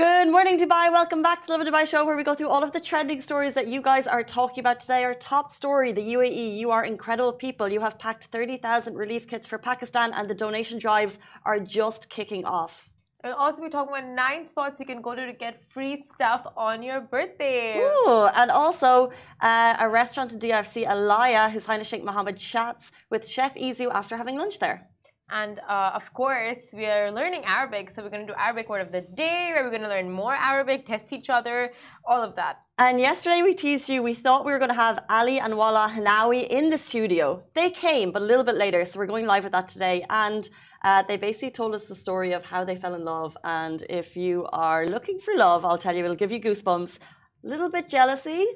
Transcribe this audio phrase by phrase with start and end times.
[0.00, 0.90] Good morning, Dubai.
[0.90, 3.52] Welcome back to Lovin Dubai Show, where we go through all of the trending stories
[3.52, 5.04] that you guys are talking about today.
[5.04, 6.56] Our top story the UAE.
[6.56, 7.68] You are incredible people.
[7.68, 12.46] You have packed 30,000 relief kits for Pakistan, and the donation drives are just kicking
[12.46, 12.88] off.
[13.22, 16.46] And also, we're talking about nine spots you can go to to get free stuff
[16.56, 17.80] on your birthday.
[17.80, 19.12] Ooh, and also
[19.42, 24.16] uh, a restaurant in DFC, Alaya, His Highness Sheikh Mohammed chats with Chef Izu after
[24.16, 24.89] having lunch there.
[25.30, 27.90] And uh, of course, we are learning Arabic.
[27.90, 30.10] So we're going to do Arabic word of the day, where we're going to learn
[30.10, 31.72] more Arabic, test each other,
[32.04, 32.60] all of that.
[32.78, 35.90] And yesterday we teased you, we thought we were going to have Ali and Walaa
[35.94, 37.44] Hennaoui in the studio.
[37.54, 38.84] They came, but a little bit later.
[38.84, 40.04] So we're going live with that today.
[40.10, 40.48] And
[40.82, 43.36] uh, they basically told us the story of how they fell in love.
[43.44, 46.98] And if you are looking for love, I'll tell you, it'll give you goosebumps.
[47.44, 48.46] A little bit jealousy,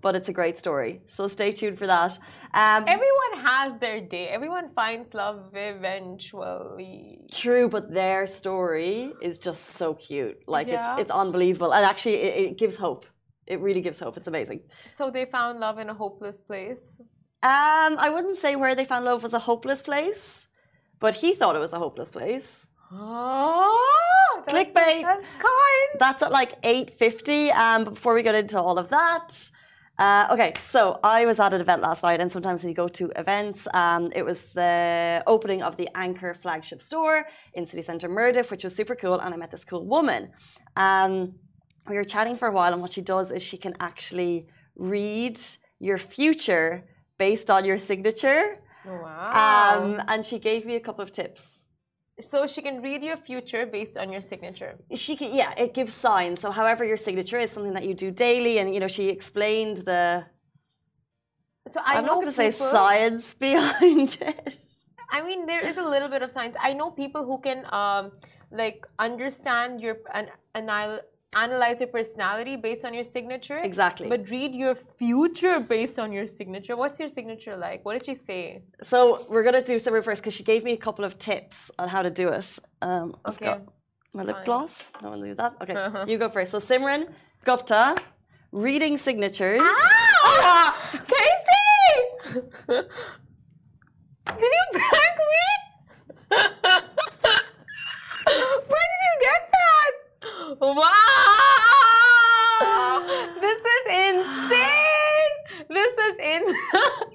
[0.00, 1.02] but it's a great story.
[1.06, 2.18] So stay tuned for that.
[2.54, 4.28] Um, Everyone has their day.
[4.28, 7.26] Everyone finds love eventually.
[7.32, 10.38] True, but their story is just so cute.
[10.46, 10.92] Like yeah.
[10.92, 13.06] it's it's unbelievable, and actually, it, it, gives hope.
[13.46, 14.16] It really gives hope.
[14.16, 14.60] It's amazing.
[14.96, 16.84] So they found love in a hopeless place.
[17.42, 20.46] Um, I wouldn't say where they found love was a hopeless place,
[20.98, 22.66] but he thought it was a hopeless place.
[22.92, 25.02] Oh, that's, clickbait.
[25.02, 25.90] That's kind.
[25.98, 27.50] That's at like eight fifty.
[27.50, 29.50] Um, but before we get into all of that.
[30.00, 32.88] Uh, okay, so I was at an event last night, and sometimes when you go
[32.88, 38.08] to events, um, it was the opening of the Anchor flagship store in City Centre
[38.08, 40.30] Mirdif, which was super cool, and I met this cool woman.
[40.74, 41.34] Um,
[41.86, 45.38] we were chatting for a while, and what she does is she can actually read
[45.78, 46.86] your future
[47.18, 48.56] based on your signature.
[48.86, 49.82] Wow.
[49.82, 51.59] Um, and she gave me a couple of tips.
[52.20, 54.76] So she can read your future based on your signature.
[54.94, 56.40] She can, yeah, it gives signs.
[56.40, 59.78] So however your signature is something that you do daily, and you know she explained
[59.78, 60.24] the.
[61.68, 64.56] So I am not going to say science behind it.
[65.10, 66.56] I mean, there is a little bit of science.
[66.60, 68.12] I know people who can um,
[68.50, 70.68] like understand your an, an
[71.34, 73.58] analyze your personality based on your signature.
[73.58, 74.08] Exactly.
[74.08, 76.76] But read your future based on your signature.
[76.76, 77.84] What's your signature like?
[77.84, 78.62] What did she say?
[78.82, 81.88] So we're gonna do Simran first because she gave me a couple of tips on
[81.88, 82.58] how to do it.
[82.82, 83.46] Um, I've okay.
[83.46, 83.62] got
[84.12, 84.44] my lip Fine.
[84.44, 84.90] gloss.
[85.02, 85.54] No one do that.
[85.62, 86.04] Okay, uh-huh.
[86.08, 86.50] you go first.
[86.50, 87.08] So Simran
[87.44, 87.96] Gupta,
[88.52, 89.62] reading signatures.
[89.62, 90.76] Ah!
[90.92, 92.40] Casey!
[92.66, 92.84] did
[94.40, 95.44] you prank me?
[98.30, 99.92] Where did you get that?
[100.60, 100.86] Wow!
[103.40, 105.34] This is insane!
[105.68, 107.10] This is insane!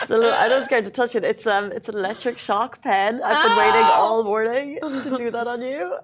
[0.00, 1.24] little, I don't scared to touch it.
[1.24, 3.22] It's um, it's an electric shock pen.
[3.22, 3.58] I've been oh.
[3.58, 5.96] waiting all morning to do that on you.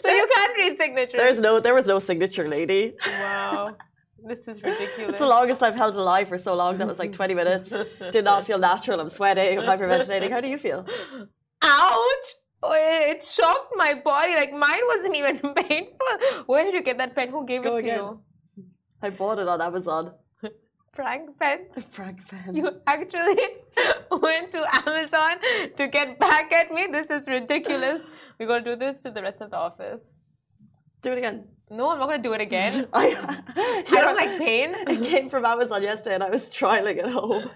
[0.00, 1.20] So you can't read signatures.
[1.20, 2.94] There's no, there was no signature, lady.
[3.06, 3.76] Wow.
[4.24, 5.10] This is ridiculous.
[5.10, 6.78] It's the longest I've held a lie for so long.
[6.78, 7.72] That was like 20 minutes.
[8.12, 9.00] Did not feel natural.
[9.00, 9.58] I'm sweating.
[9.58, 10.30] I'm hyperventilating.
[10.30, 10.86] How do you feel?
[11.62, 12.28] Ouch!
[12.64, 14.34] Oh, it shocked my body.
[14.34, 16.44] Like mine wasn't even painful.
[16.46, 17.30] Where did you get that pen?
[17.30, 17.98] Who gave Go it to again.
[17.98, 18.20] you?
[19.02, 20.12] I bought it on Amazon.
[20.92, 21.60] Frank pen.
[21.90, 22.54] Frank pen.
[22.54, 23.38] You actually
[24.10, 25.38] went to Amazon
[25.76, 26.86] to get back at me.
[26.92, 28.02] This is ridiculous.
[28.38, 30.02] We're gonna do this to the rest of the office.
[31.00, 31.48] Do it again.
[31.70, 32.86] No, I'm not gonna do it again.
[32.92, 33.06] I,
[33.90, 34.74] I don't like pain.
[34.86, 37.48] It came from Amazon yesterday, and I was trialing at home.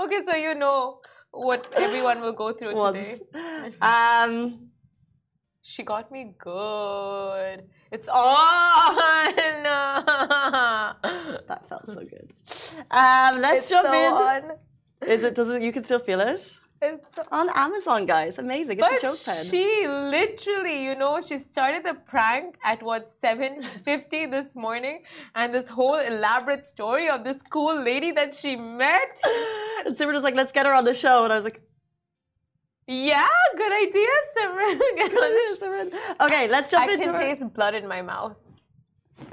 [0.00, 1.00] okay, so you know
[1.32, 2.96] what everyone will go through Once.
[2.96, 3.74] today.
[3.82, 4.70] Um,
[5.60, 7.64] she got me good.
[7.92, 8.96] It's on.
[11.48, 12.34] that felt so good.
[12.90, 14.12] Um, let's it's jump so in.
[14.12, 14.42] On.
[15.06, 15.34] Is it?
[15.34, 15.62] Does it?
[15.62, 16.58] You can still feel it.
[16.82, 18.36] It's on Amazon, guys.
[18.38, 18.78] Amazing.
[18.78, 19.44] It's but a joke pen.
[19.44, 25.02] She literally, you know, she started the prank at what 7:50 this morning,
[25.34, 29.08] and this whole elaborate story of this cool lady that she met.
[29.86, 31.62] And Simran was like, "Let's get her on the show," and I was like.
[32.86, 33.26] Yeah,
[33.56, 34.80] good idea, Simran.
[34.96, 35.92] Get on this, Simran.
[36.20, 37.08] Okay, let's jump I into.
[37.08, 38.36] I can taste blood in my mouth.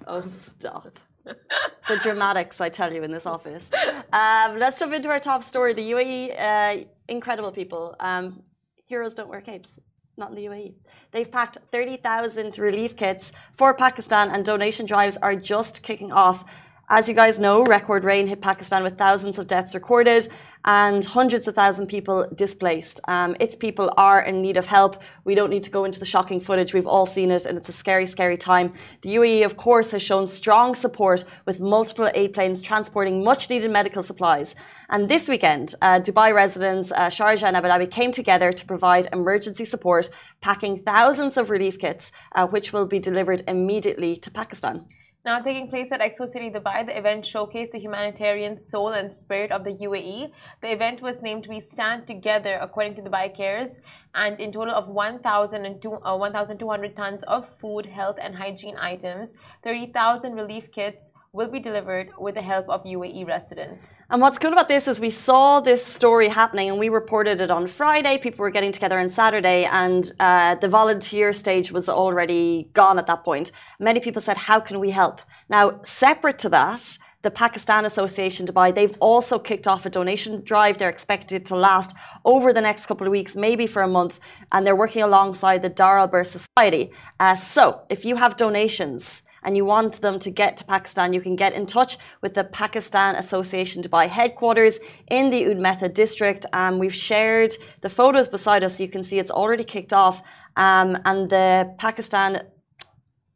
[0.08, 3.70] Oh, stop the dramatics, I tell you, in this office.
[4.12, 5.74] Um, let's jump into our top story.
[5.74, 7.96] The UAE, uh, incredible people.
[8.00, 8.42] Um,
[8.88, 9.76] heroes don't wear capes.
[10.18, 10.74] Not in the UAE.
[11.12, 16.46] They've packed 30,000 relief kits for Pakistan, and donation drives are just kicking off.
[16.90, 20.28] As you guys know, record rain hit Pakistan with thousands of deaths recorded
[20.66, 23.02] and hundreds of thousands of people displaced.
[23.08, 25.02] Um, its people are in need of help.
[25.26, 26.74] We don't need to go into the shocking footage.
[26.74, 28.74] We've all seen it, and it's a scary, scary time.
[29.02, 33.72] The UAE, of course, has shown strong support with multiple aid planes transporting much needed
[33.72, 34.56] medical supplies.
[34.90, 39.08] And this weekend, uh, Dubai residents, uh, Sharjah and Abu Dhabi came together to provide
[39.12, 40.10] emergency support,
[40.42, 44.86] packing thousands of relief kits, uh, which will be delivered immediately to Pakistan.
[45.26, 49.54] Now, taking place at Expo City, Dubai, the event showcased the humanitarian soul and spirit
[49.54, 50.34] of the UAE.
[50.62, 53.80] The event was named We Stand Together, according to Dubai Cares,
[54.14, 59.34] and in total of 1,200 uh, tons of food, health, and hygiene items,
[59.64, 63.90] 30,000 relief kits, will be delivered with the help of UAE residents.
[64.12, 67.50] And what's cool about this is we saw this story happening and we reported it
[67.50, 68.20] on Friday.
[68.20, 73.08] People were getting together on Saturday, and uh, the volunteer stage was already gone at
[73.08, 73.52] that point.
[73.80, 75.22] Many people said, How can we help?
[75.50, 80.78] Now, separate to that, the Pakistan Association Dubai, they've also kicked off a donation drive.
[80.78, 81.96] They're expected to last
[82.26, 84.20] over the next couple of weeks, maybe for a month,
[84.52, 86.92] and they're working alongside the Dar Al Society.
[87.20, 91.22] Uh, so, if you have donations, and you want them to get to Pakistan, you
[91.22, 94.80] can get in touch with the Pakistan Association Dubai headquarters
[95.10, 96.46] in the Oud Metha district.
[96.54, 98.78] Um, we've shared the photos beside us.
[98.78, 100.22] So you can see it's already kicked off.
[100.56, 102.42] Um, and the Pakistan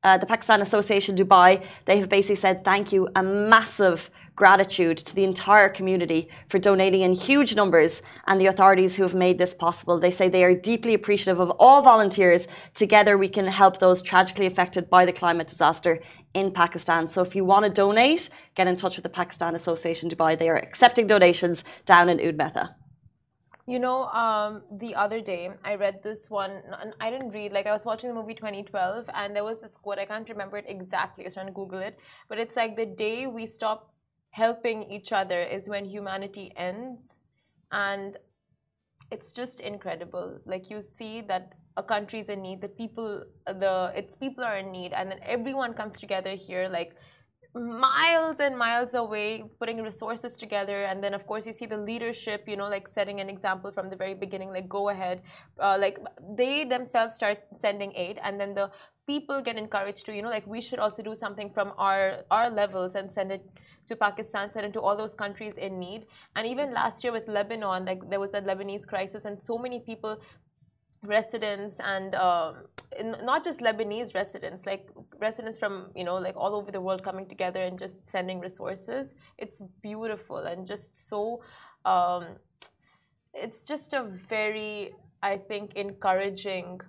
[0.04, 5.14] uh, the Pakistan Association Dubai, they have basically said thank you, a massive gratitude to
[5.16, 9.54] the entire community for donating in huge numbers and the authorities who have made this
[9.54, 10.00] possible.
[10.00, 12.48] They say they are deeply appreciative of all volunteers.
[12.74, 16.00] Together, we can help those tragically affected by the climate disaster
[16.34, 17.08] in Pakistan.
[17.08, 20.38] So if you want to donate, get in touch with the Pakistan Association Dubai.
[20.38, 22.76] They are accepting donations down in Oud Metha.
[23.70, 26.52] You know, um, the other day I read this one,
[26.82, 29.76] and I didn't read, like, I was watching the movie 2012, and there was this
[29.76, 32.00] quote, I can't remember it exactly, I was trying to Google it,
[32.30, 33.92] but it's like the day we stop
[34.38, 37.18] helping each other is when humanity ends.
[37.72, 38.18] And
[39.12, 40.40] it's just incredible.
[40.46, 43.24] Like you see that a country is in need the people
[43.64, 46.96] the its people are in need and then everyone comes together here like
[47.54, 49.30] miles and miles away
[49.60, 50.80] putting resources together.
[50.90, 53.90] And then of course you see the leadership you know like setting an example from
[53.92, 55.22] the very beginning like go ahead.
[55.60, 55.98] Uh, like
[56.42, 58.70] they themselves start sending aid and then the
[59.08, 62.50] people get encouraged to you know like we should also do something from our our
[62.62, 63.44] levels and send it
[63.88, 66.06] to Pakistan, sent to all those countries in need.
[66.36, 69.80] And even last year with Lebanon, like there was that Lebanese crisis, and so many
[69.80, 70.20] people
[71.04, 72.56] residents and um,
[73.24, 74.90] not just Lebanese residents, like
[75.20, 79.14] residents from you know like all over the world coming together and just sending resources.
[79.38, 81.42] It's beautiful and just so.
[81.86, 82.38] Um,
[83.34, 86.82] it's just a very, I think, encouraging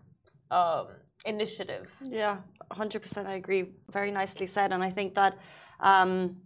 [0.50, 0.86] um,
[1.26, 1.94] initiative.
[2.02, 2.38] Yeah,
[2.72, 3.28] hundred percent.
[3.28, 3.66] I agree.
[3.92, 5.38] Very nicely said, and I think that.
[5.80, 6.38] Um,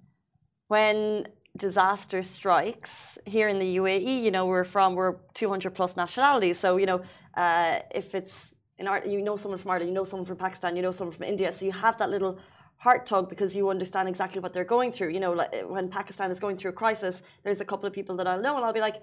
[0.72, 1.28] when
[1.66, 6.58] disaster strikes here in the UAE, you know, we're from, we're 200 plus nationalities.
[6.58, 7.02] So, you know,
[7.36, 10.74] uh, if it's in art, you know someone from Ireland, you know someone from Pakistan,
[10.76, 11.52] you know someone from India.
[11.52, 12.38] So you have that little
[12.78, 15.10] heart tug because you understand exactly what they're going through.
[15.16, 18.16] You know, like when Pakistan is going through a crisis, there's a couple of people
[18.16, 18.98] that I'll know and I'll be like,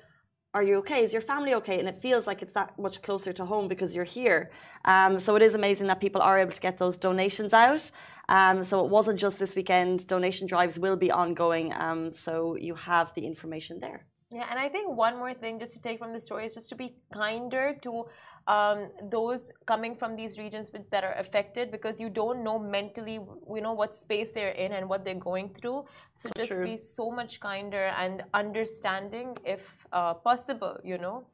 [0.54, 1.04] are you okay?
[1.04, 1.80] Is your family okay?
[1.80, 4.51] And it feels like it's that much closer to home because you're here.
[4.86, 7.92] Um, so it is amazing that people are able to get those donations out.
[8.30, 10.07] Um, so it wasn't just this weekend.
[10.07, 11.74] Donation drives will be ongoing.
[11.74, 14.06] Um, so you have the information there.
[14.31, 16.69] Yeah, and I think one more thing just to take from the story is just
[16.69, 18.06] to be kinder to
[18.50, 23.19] um, those coming from these regions that are affected because you don't know mentally,
[23.56, 25.86] you know, what space they're in and what they're going through.
[26.13, 26.66] So, just true.
[26.66, 31.28] be so much kinder and understanding if uh, possible, you know.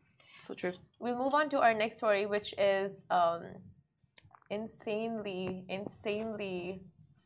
[0.46, 0.74] So true.
[1.00, 3.44] We'll move on to our next story, which is um,
[4.50, 6.82] insanely, insanely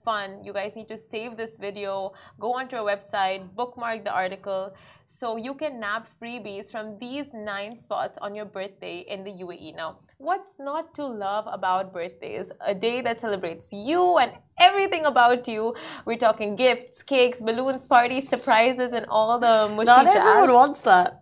[0.05, 0.43] fun.
[0.43, 4.73] You guys need to save this video, go onto our website, bookmark the article,
[5.19, 9.75] so you can nab freebies from these nine spots on your birthday in the UAE.
[9.75, 12.51] Now, what's not to love about birthdays?
[12.65, 15.75] A day that celebrates you and everything about you.
[16.05, 20.15] We're talking gifts, cakes, balloons, parties, surprises, and all the mushy Not jazz.
[20.15, 21.21] everyone wants that.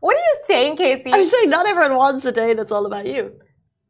[0.00, 1.12] What are you saying, Casey?
[1.12, 3.38] I'm saying not everyone wants a day that's all about you.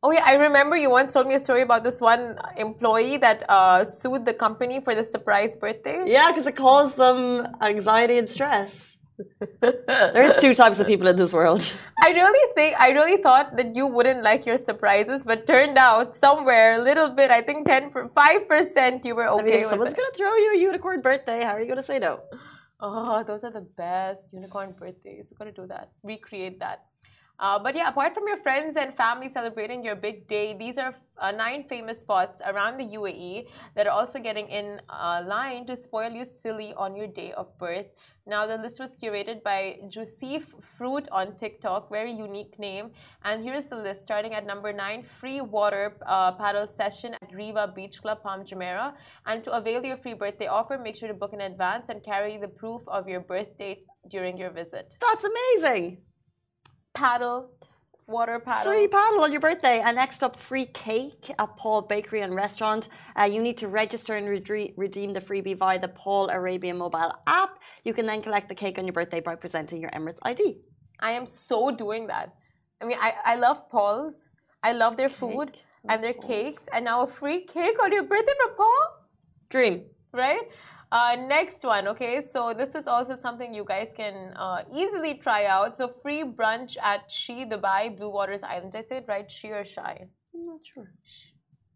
[0.02, 3.45] Oh yeah, I remember you once told me a story about this one employee that
[3.49, 6.05] uh, sued the company for the surprise birthday.
[6.07, 8.97] Yeah, because it caused them anxiety and stress.
[9.61, 11.76] There's two types of people in this world.
[12.00, 16.17] I really think I really thought that you wouldn't like your surprises, but turned out
[16.17, 17.33] somewhere a little bit.
[17.33, 19.43] I think 10 5 percent you were okay.
[19.43, 19.97] I mean, if someone's it.
[19.97, 22.21] gonna throw you a unicorn birthday, how are you gonna say no?
[22.81, 25.33] Oh, those are the best unicorn birthdays.
[25.33, 25.90] We're gonna do that.
[26.05, 26.85] Recreate that.
[27.40, 30.92] Uh, but yeah, apart from your friends and family celebrating your big day, these are
[31.21, 35.76] uh, nine famous spots around the UAE that are also getting in uh, line to
[35.76, 37.87] spoil you silly on your day of birth.
[38.26, 42.90] Now, the list was curated by Joseph Fruit on TikTok, very unique name.
[43.25, 47.73] And here's the list starting at number nine free water uh, paddle session at Riva
[47.75, 48.95] Beach Club, Palm Jumeirah.
[49.26, 52.37] And to avail your free birthday offer, make sure to book in advance and carry
[52.37, 54.97] the proof of your birth date during your visit.
[55.00, 55.99] That's amazing
[56.95, 57.50] paddle,
[58.07, 58.73] water paddle.
[58.73, 59.80] Free paddle on your birthday.
[59.85, 62.88] And next up, free cake at Paul Bakery and Restaurant.
[63.18, 67.12] Uh, you need to register and re- redeem the freebie via the Paul Arabian mobile
[67.26, 67.59] app.
[67.85, 70.59] You can then collect the cake on your birthday by presenting your Emirates ID.
[71.00, 72.35] I am so doing that.
[72.80, 74.28] I mean, I, I love Paul's.
[74.62, 75.57] I love their food
[75.88, 76.26] and their Paul's.
[76.26, 76.68] cakes.
[76.73, 79.07] And now a free cake on your birthday from Paul?
[79.50, 79.85] Dream.
[80.12, 80.42] right?
[80.90, 82.23] Uh, next one, okay?
[82.23, 85.76] So this is also something you guys can uh, easily try out.
[85.76, 88.73] So free brunch at She Dubai, Blue Waters Island.
[88.75, 90.07] I said right, She or Shy?
[90.35, 90.90] I'm not sure.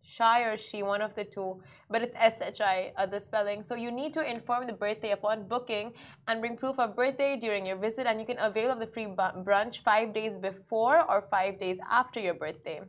[0.03, 1.63] Shy or She, one of the two.
[1.91, 3.63] But it's S-H-I, uh, the spelling.
[3.63, 5.93] So you need to inform the birthday upon booking
[6.27, 8.07] and bring proof of birthday during your visit.
[8.07, 12.19] And you can avail of the free brunch five days before or five days after
[12.19, 12.81] your birthday.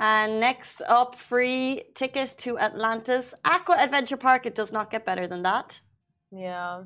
[0.00, 4.46] And next up, free ticket to Atlantis Aqua Adventure Park.
[4.46, 5.80] It does not get better than that.
[6.32, 6.84] Yeah.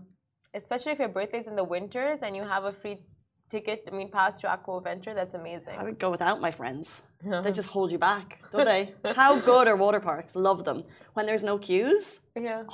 [0.52, 2.98] Especially if your birthday's in the winters and you have a free
[3.48, 5.76] ticket, I mean, pass to Aqua Adventure, that's amazing.
[5.78, 7.02] I would go without my friends.
[7.22, 8.94] They just hold you back, don't they?
[9.14, 10.34] How good are water parks?
[10.34, 10.82] Love them.
[11.12, 12.64] When there's no queues, Yeah.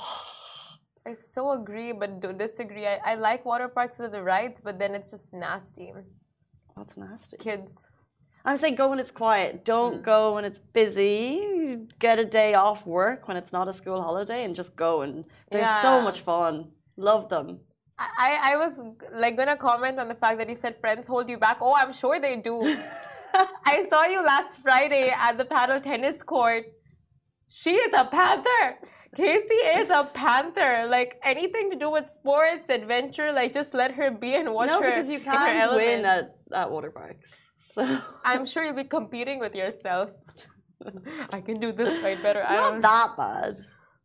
[1.07, 2.85] I so agree, but disagree.
[2.85, 5.91] I, I like water parks with the rides, but then it's just nasty.
[6.77, 7.37] that's nasty.
[7.37, 7.75] Kids.
[8.43, 9.63] I'm saying go when it's quiet.
[9.65, 10.01] Don't hmm.
[10.01, 11.77] go when it's busy.
[11.99, 15.01] Get a day off work when it's not a school holiday and just go.
[15.01, 16.71] And they're so much fun.
[16.97, 17.59] Love them.
[17.97, 18.73] I, I was
[19.13, 21.57] like gonna comment on the fact that you said friends hold you back.
[21.61, 22.61] Oh, I'm sure they do.
[23.65, 26.65] I saw you last Friday at the paddle tennis court.
[27.47, 28.79] She is a panther.
[29.15, 30.87] Casey is a panther.
[30.89, 34.81] Like anything to do with sports, adventure, like just let her be and watch no,
[34.81, 34.89] her.
[34.89, 37.33] because you can't win at, at water parks.
[37.61, 40.09] So I'm sure you'll be competing with yourself.
[41.29, 42.43] I can do this fight better.
[42.43, 42.81] I not don't.
[42.81, 43.57] that bad.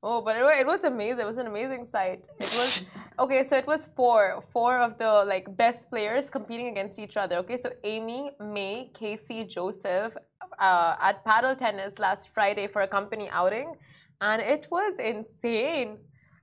[0.02, 1.20] Oh, but it, it was amazing.
[1.20, 2.28] It was an amazing sight.
[2.38, 2.82] It was
[3.18, 3.42] okay.
[3.44, 7.36] So it was four, four of the like best players competing against each other.
[7.36, 10.14] Okay, so Amy, May, Casey, Joseph
[10.58, 13.75] uh, at paddle tennis last Friday for a company outing,
[14.20, 15.98] and it was insane.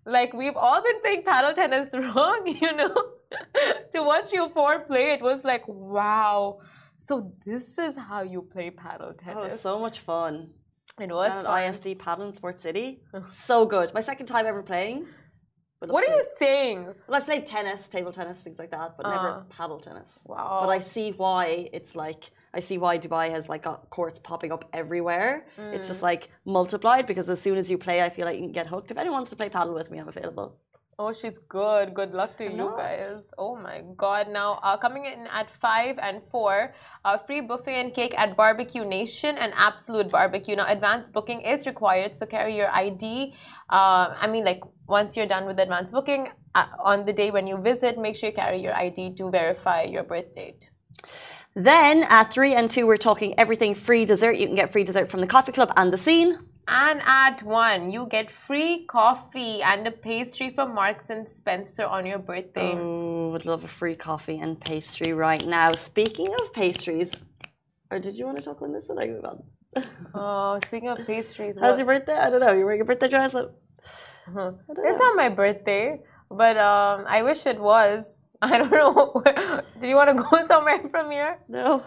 [0.05, 2.95] Like we've all been playing paddle tennis wrong, you know.
[3.93, 6.59] to watch you four play, it was like wow.
[7.07, 7.13] So
[7.45, 9.37] this is how you play paddle tennis.
[9.37, 9.61] Oh, tennis.
[9.69, 10.33] so much fun.
[11.05, 11.63] it was Down fun.
[11.63, 12.87] at ISD Paddle in Sports City.
[13.47, 13.87] So good.
[13.93, 14.97] My second time ever playing.
[15.81, 16.77] But What are you saying?
[17.07, 19.43] Well, I've played tennis, table tennis, things like that, but never Ah.
[19.57, 20.09] paddle tennis.
[20.25, 20.59] Wow.
[20.63, 21.43] But I see why
[21.77, 22.23] it's like
[22.57, 25.31] I see why Dubai has like got courts popping up everywhere.
[25.75, 25.91] It's Mm.
[25.93, 28.67] just like multiplied because as soon as you play, I feel like you can get
[28.73, 28.89] hooked.
[28.91, 30.47] If anyone wants to play paddle with me, I'm available.
[30.99, 31.93] Oh, she's good.
[31.93, 32.77] Good luck to I'm you not.
[32.77, 33.21] guys.
[33.37, 34.29] Oh my God.
[34.29, 36.73] Now, uh, coming in at 5 and 4,
[37.03, 40.55] uh, free buffet and cake at Barbecue Nation and Absolute Barbecue.
[40.55, 43.33] Now, advance booking is required, so carry your ID.
[43.69, 47.47] Uh, I mean, like, once you're done with advance booking, uh, on the day when
[47.47, 50.69] you visit, make sure you carry your ID to verify your birth date.
[51.55, 54.37] Then at three and two, we're talking everything free dessert.
[54.37, 56.39] You can get free dessert from the coffee club and the scene.
[56.67, 62.05] And at 1, you get free coffee and a pastry from Marks and Spencer on
[62.05, 62.71] your birthday.
[62.73, 65.73] Oh, would love a free coffee and pastry right now.
[65.73, 67.15] Speaking of pastries,
[67.91, 68.99] or did you want to talk on this one?
[68.99, 69.43] I move on.
[70.15, 72.13] Oh, speaking of pastries, How's what- your birthday?
[72.15, 72.53] I don't know.
[72.53, 73.35] You're wearing a birthday dress.
[73.35, 74.51] Uh-huh.
[74.69, 74.97] It's know.
[74.97, 78.05] not my birthday, but um, I wish it was.
[78.51, 79.23] I don't know.
[79.81, 81.37] Do you want to go somewhere from here?
[81.47, 81.83] No.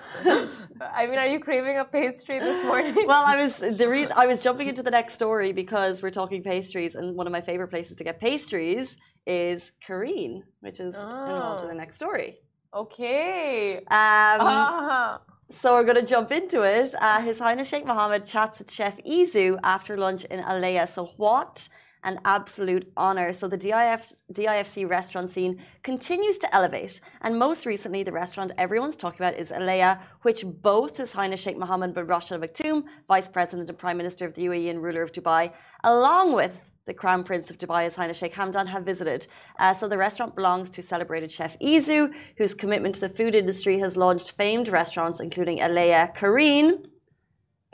[1.00, 2.94] I mean, are you craving a pastry this morning?
[3.06, 6.42] well, I was the reason I was jumping into the next story because we're talking
[6.42, 8.96] pastries, and one of my favorite places to get pastries
[9.26, 11.78] is Carine, which is involved in the Oh.
[11.84, 12.38] next story.
[12.74, 13.76] okay.
[13.78, 15.20] Um, Ah.
[15.50, 16.92] So we're going to jump into it.
[17.00, 20.88] Uh, His Highness Sheikh Mohammed chats with Chef Izu after lunch in Alaya.
[20.88, 21.68] So what
[22.06, 23.32] an absolute honor.
[23.32, 27.00] So the DIF, DIFC restaurant scene continues to elevate.
[27.20, 31.58] And most recently, the restaurant everyone's talking about is Alaya, which both His Highness Sheikh
[31.58, 35.02] Mohammed bin Rashid Al Maktoum, Vice President and Prime Minister of the UAE and ruler
[35.02, 36.52] of Dubai, along with
[36.86, 39.26] the Crown Prince of Dubai, His Highness Sheikh Hamdan, have visited.
[39.58, 43.80] Uh, so the restaurant belongs to celebrated chef Izu, whose commitment to the food industry
[43.80, 46.86] has launched famed restaurants including Alaya Carine,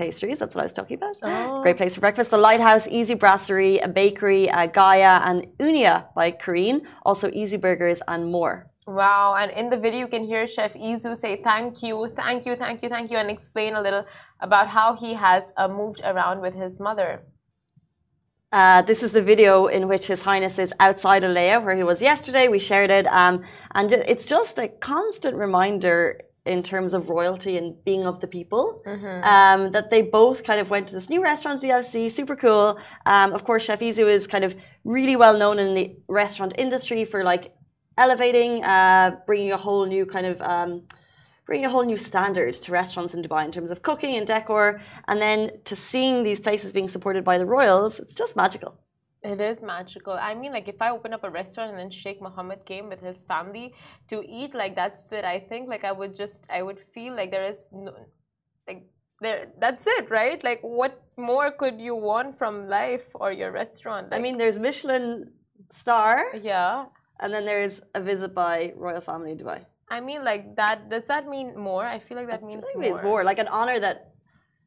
[0.05, 1.17] pastries, that's what I was talking about.
[1.23, 1.63] Oh.
[1.65, 2.29] Great place for breakfast.
[2.31, 6.79] The Lighthouse, Izu Brasserie, a bakery, uh, Gaia, and Unia by Carine.
[7.09, 8.55] Also Easy Burgers and more.
[9.01, 9.37] Wow.
[9.41, 12.83] And in the video, you can hear Chef Izu say thank you, thank you, thank
[12.83, 14.05] you, thank you, and explain a little
[14.41, 17.11] about how he has uh, moved around with his mother.
[18.61, 22.03] Uh, this is the video in which His Highness is outside Alaya, where he was
[22.03, 22.49] yesterday.
[22.49, 23.07] We shared it.
[23.07, 23.35] Um,
[23.75, 28.83] and it's just a constant reminder in terms of royalty and being of the people
[29.23, 32.79] um, that they both kind of went to this new restaurant, DFC, super cool.
[33.07, 37.05] Um, of course, Chef Izu is kind of really well known in the restaurant industry
[37.05, 37.55] for like
[37.97, 40.41] elevating, uh, bringing a whole new kind of.
[40.41, 40.83] Um,
[41.45, 44.81] bringing a whole new standard to restaurants in Dubai in terms of cooking and decor.
[45.09, 48.79] And then to seeing these places being supported by the royals, it's just magical.
[49.25, 50.15] It is magical.
[50.15, 53.01] I mean, like if I open up a restaurant and then Sheikh Mohammed came with
[53.01, 53.73] his family
[54.09, 55.25] to eat, like that's it.
[55.25, 57.95] I think like I would just, I would feel like there is no,
[58.67, 58.85] like
[59.21, 59.53] there.
[59.61, 60.43] That's it, right?
[60.43, 64.11] Like what more could you want from life or your restaurant?
[64.11, 65.31] Like, I mean, there's Michelin
[65.71, 66.87] star, yeah.
[67.21, 69.65] and then there's a visit by royal family Dubai.
[69.89, 70.89] I mean, like that.
[70.91, 71.87] Does that mean more?
[71.87, 73.03] I feel like that means I more.
[73.03, 74.12] more like an honor that.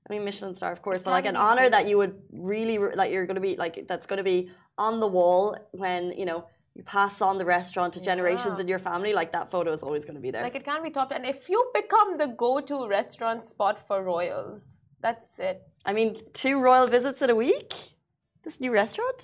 [0.07, 2.77] I mean, Michelin star, of course, It but like an honor that you would really
[2.77, 3.11] like.
[3.11, 6.47] You're going to be like that's going to be on the wall when you know
[6.75, 8.63] you pass on the restaurant to generations Yeah.
[8.63, 9.13] in your family.
[9.13, 10.43] Like that photo is always going to be there.
[10.43, 11.13] Like it can't be topped.
[11.17, 14.59] And if you become the go-to restaurant spot for royals,
[15.01, 15.57] that's it.
[15.89, 17.73] I mean, two royal visits in a week.
[18.43, 19.19] This new restaurant.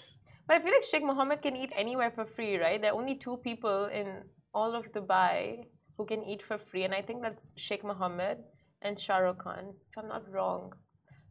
[0.48, 2.82] But I feel like Sheikh Mohammed can eat anywhere for free, right?
[2.82, 4.08] There are only two people in
[4.54, 8.38] all of Dubai who can eat for free, and I think that's Sheikh Mohammed
[8.82, 9.74] and Shah Rukh Khan.
[9.90, 10.74] If I'm not wrong,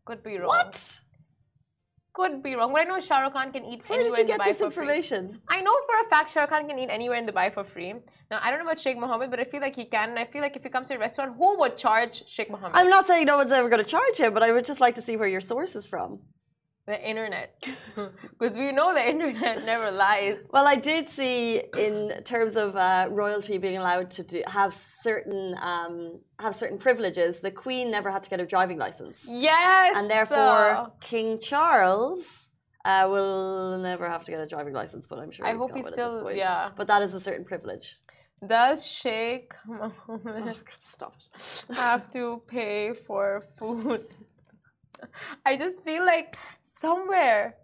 [0.04, 0.48] could be wrong.
[0.48, 1.00] What?
[2.12, 2.72] Could be wrong.
[2.72, 4.46] But I know Shah Rukh Khan can eat Where did anywhere you in get Dubai
[4.46, 4.84] this for free.
[4.84, 5.40] information?
[5.48, 7.92] I know for a fact Shah Rukh Khan can eat anywhere in Dubai for free.
[8.30, 10.10] Now I don't know about Sheikh Mohammed, but I feel like he can.
[10.10, 12.76] And I feel like if he comes to a restaurant, who would charge Sheikh Mohammed?
[12.76, 14.96] I'm not saying no one's ever going to charge him, but I would just like
[14.96, 16.20] to see where your source is from.
[16.86, 17.62] The internet,
[18.38, 20.46] because we know the internet never lies.
[20.52, 25.54] Well, I did see in terms of uh, royalty being allowed to do, have certain
[25.60, 27.40] um, have certain privileges.
[27.40, 32.48] The Queen never had to get a driving license, Yes, and therefore King Charles
[32.84, 35.06] uh, will never have to get a driving license.
[35.06, 36.70] But I'm sure I he's hope he one at this still- yeah.
[36.76, 37.98] But that is a certain privilege.
[38.46, 39.92] does Sheikh Oh,
[40.24, 41.14] Mohammed God, stop
[41.74, 44.06] have to pay for food?
[45.46, 46.36] I just feel like
[46.80, 47.56] somewhere,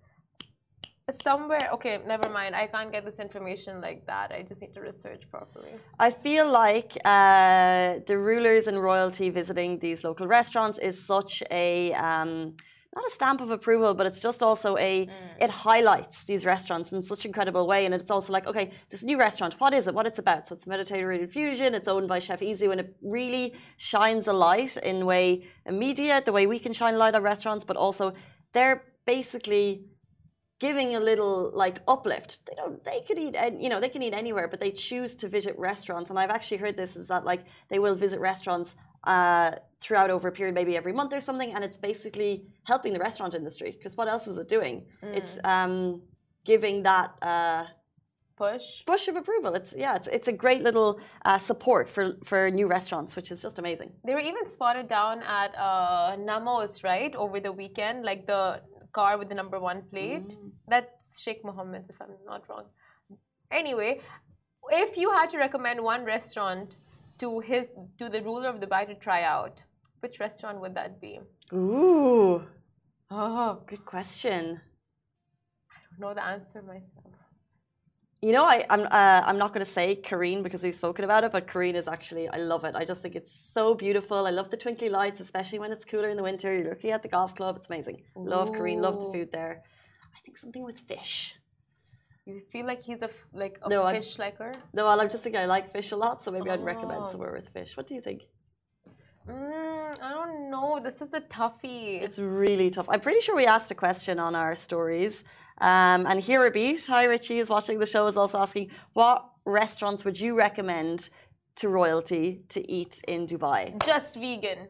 [1.22, 1.68] somewhere.
[1.74, 2.54] Okay, never mind.
[2.54, 4.32] I can't get this information like that.
[4.32, 5.72] I just need to research properly.
[5.98, 11.92] I feel like uh, the rulers and royalty visiting these local restaurants is such a
[11.94, 12.56] um,
[12.94, 15.08] not a stamp of approval, but it's just also a
[15.38, 19.18] it highlights these restaurants in such incredible way, and it's also like okay, this new
[19.18, 19.94] restaurant, what is it?
[19.94, 20.48] What it's about?
[20.48, 21.74] So it's Mediterranean fusion.
[21.74, 26.32] It's owned by Chef Izu, and it really shines a light in way media, the
[26.32, 28.14] way we can shine a light on restaurants, but also
[28.54, 29.86] they're basically
[30.58, 32.46] giving a little like uplift.
[32.46, 32.82] They don't.
[32.84, 33.34] They could eat.
[33.36, 36.10] an- You know, they can eat anywhere, but they choose to visit restaurants.
[36.10, 40.28] And I've actually heard this is that like they will visit restaurants uh, throughout over
[40.28, 42.32] a period, maybe every month or something, and it's basically
[42.64, 44.84] helping the restaurant industry because what else is it doing?
[45.02, 46.02] It's um,
[46.44, 47.10] giving that.
[47.22, 47.64] Uh,
[48.38, 48.84] Push.
[48.84, 49.54] Push of approval.
[49.54, 53.40] It's yeah, it's it's a great little uh, support for for new restaurants, which is
[53.40, 53.92] just amazing.
[54.04, 58.60] They were even spotted down at uh, Nammos, right, over the weekend, like the
[58.98, 60.30] car with the number one plate.
[60.30, 60.50] Mm.
[60.72, 62.66] That's Sheikh Mohammed's, if I'm not wrong.
[63.60, 64.00] Anyway,
[64.84, 66.76] if you had to recommend one restaurant
[67.22, 67.64] to his
[67.98, 69.62] to the ruler of Dubai to try out,
[70.00, 71.12] which restaurant would that be?
[71.52, 72.42] Ooh,
[73.10, 74.60] oh, good question.
[75.74, 77.15] I don't know the answer myself.
[78.26, 81.22] You know, I, I'm uh, I'm not going to say Carine because we've spoken about
[81.22, 82.74] it, but Carine is actually I love it.
[82.74, 84.26] I just think it's so beautiful.
[84.26, 86.52] I love the twinkly lights, especially when it's cooler in the winter.
[86.52, 88.00] You're looking at the golf club; it's amazing.
[88.16, 89.62] Love Carine, love the food there.
[90.16, 91.36] I think something with fish.
[92.24, 94.50] You feel like he's a like a No, fish liker?
[94.74, 97.08] No, well, I'm just thinking I like fish a lot, so maybe I'd recommend Oh.
[97.12, 97.76] somewhere with fish.
[97.76, 98.22] What do you think?
[99.28, 100.80] Mm, I don't know.
[100.82, 102.02] This is a toughie.
[102.02, 102.88] It's really tough.
[102.88, 105.22] I'm pretty sure we asked a question on our stories.
[105.58, 106.86] Um, and here a beat.
[106.86, 108.06] Hi, Richie is watching the show.
[108.06, 111.08] Is also asking, what restaurants would you recommend
[111.56, 113.82] to royalty to eat in Dubai?
[113.84, 114.68] just vegan.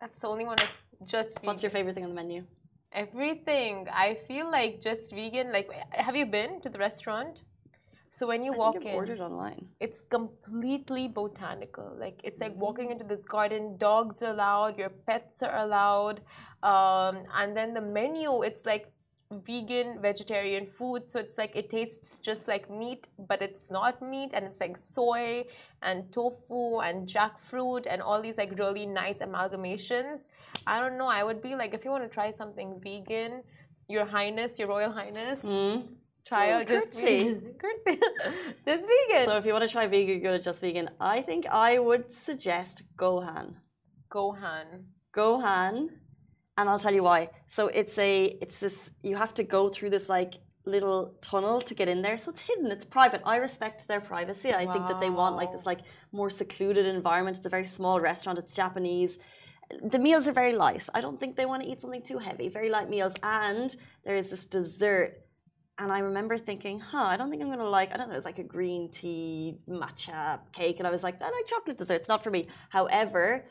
[0.00, 0.58] That's the only one.
[1.04, 1.46] Just vegan.
[1.46, 2.44] What's your favorite thing on the menu?
[2.92, 3.86] Everything.
[3.92, 5.52] I feel like just vegan.
[5.52, 7.42] Like, have you been to the restaurant?
[8.12, 9.68] So when you I walk in, ordered online.
[9.78, 11.96] it's completely botanical.
[12.04, 13.76] Like it's like walking into this garden.
[13.78, 14.78] Dogs are allowed.
[14.78, 16.20] Your pets are allowed.
[16.62, 18.92] Um, and then the menu, it's like
[19.46, 21.08] vegan, vegetarian food.
[21.08, 24.76] So it's like it tastes just like meat, but it's not meat, and it's like
[24.76, 25.44] soy
[25.82, 30.24] and tofu and jackfruit and all these like really nice amalgamations.
[30.66, 31.06] I don't know.
[31.06, 33.44] I would be like, if you want to try something vegan,
[33.88, 35.86] Your Highness, Your Royal Highness, Mm.
[36.26, 37.34] Try out just curtsy.
[37.34, 37.54] vegan.
[38.66, 39.24] Just vegan.
[39.24, 40.90] So if you want to try vegan, go to Just Vegan.
[41.00, 43.54] I think I would suggest Gohan.
[44.10, 44.84] Gohan.
[45.14, 45.88] Gohan,
[46.56, 47.30] and I'll tell you why.
[47.48, 50.34] So it's a it's this you have to go through this like
[50.66, 52.18] little tunnel to get in there.
[52.18, 53.22] So it's hidden, it's private.
[53.24, 54.52] I respect their privacy.
[54.52, 55.80] I think that they want like this like
[56.12, 57.38] more secluded environment.
[57.38, 58.38] It's a very small restaurant.
[58.38, 59.18] It's Japanese.
[59.82, 60.88] The meals are very light.
[60.94, 62.48] I don't think they want to eat something too heavy.
[62.48, 65.22] Very light meals, and there is this dessert
[65.80, 68.12] and I remember thinking, huh, I don't think I'm going to like, I don't know,
[68.12, 70.78] it was like a green tea matcha cake.
[70.78, 72.48] And I was like, I like chocolate desserts, not for me.
[72.68, 73.46] However,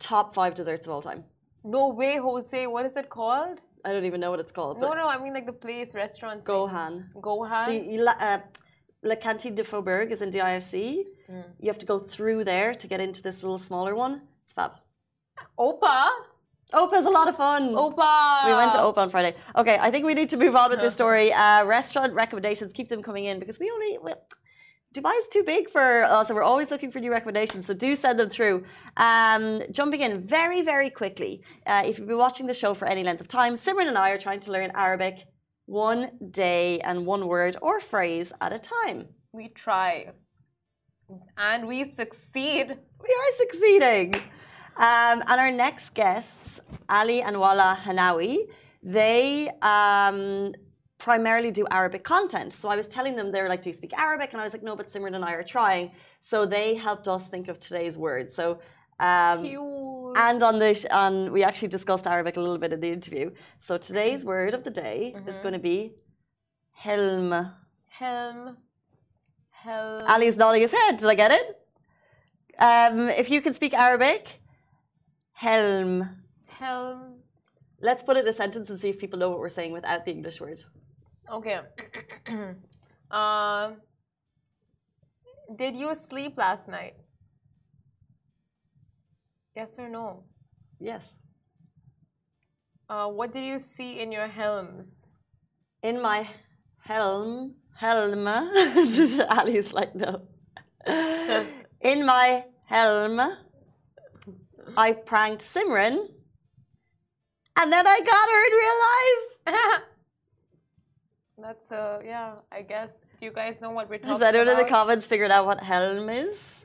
[0.00, 1.22] top five desserts of all time.
[1.62, 2.66] No way, Jose.
[2.66, 3.60] What is it called?
[3.84, 4.80] I don't even know what it's called.
[4.80, 6.44] No, no, I mean like the place, restaurant.
[6.44, 7.12] Gohan.
[7.14, 7.64] Gohan.
[7.66, 8.40] So you, you, uh,
[9.04, 11.04] La Cantine de Faubourg is in DIFC.
[11.30, 11.44] Mm.
[11.60, 14.22] You have to go through there to get into this little smaller one.
[14.44, 14.72] It's fab.
[15.56, 16.08] Opa.
[16.72, 17.74] Opa's a lot of fun.
[17.74, 18.46] Opa.
[18.46, 19.36] We went to Opa on Friday.
[19.54, 21.32] Okay, I think we need to move on with this story.
[21.32, 23.98] Uh, restaurant recommendations, keep them coming in because we only.
[23.98, 24.12] We,
[24.94, 27.66] Dubai is too big for us, so we're always looking for new recommendations.
[27.66, 28.64] So do send them through.
[28.96, 31.42] Um, jumping in very, very quickly.
[31.66, 34.10] Uh, if you've been watching the show for any length of time, Simran and I
[34.10, 35.26] are trying to learn Arabic
[35.66, 39.08] one day and one word or phrase at a time.
[39.32, 40.12] We try.
[41.36, 42.68] And we succeed.
[42.68, 44.14] We are succeeding.
[44.78, 48.48] Um, and our next guests, Ali and Walaa Hennaoui,
[48.82, 50.52] they um,
[50.98, 52.52] primarily do Arabic content.
[52.52, 54.32] So I was telling them, they're like, Do you speak Arabic?
[54.32, 55.92] And I was like, No, but Simran and I are trying.
[56.20, 58.34] So they helped us think of today's words.
[58.34, 58.60] So
[58.98, 59.44] um,
[60.16, 63.30] and on the on we actually discussed Arabic a little bit in the interview.
[63.58, 65.28] So today's word of the day mm -hmm.
[65.28, 65.92] is going to be
[66.72, 67.30] helm.
[67.88, 68.56] Helm.
[69.50, 70.02] Helm.
[70.06, 70.96] Ali's nodding his head.
[71.00, 71.46] Did I get it?
[72.58, 74.40] Um, if you can speak Arabic,
[75.36, 76.08] helm.
[76.46, 77.20] Helm.
[77.80, 80.04] Let's put it in a sentence and see if people know what we're saying without
[80.04, 80.62] the English word.
[81.30, 81.60] Okay.
[83.10, 83.72] uh,
[85.54, 86.94] did you sleep last night?
[89.54, 90.24] Yes or no?
[90.80, 91.04] Yes.
[92.88, 94.86] Uh, what did you see in your helms?
[95.82, 96.26] In my
[96.80, 98.26] helm, helm.
[99.36, 100.22] Ali's like, no.
[101.80, 103.20] in my helm,
[104.76, 106.08] I pranked Simran,
[107.56, 108.78] and then I got her in real
[109.72, 109.82] life.
[111.38, 112.36] That's uh, yeah.
[112.50, 112.92] I guess.
[113.18, 114.20] Do you guys know what we're talking about?
[114.20, 116.64] Has anyone in the comments figured out what helm is?